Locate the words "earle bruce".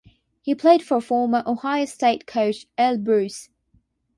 2.75-3.49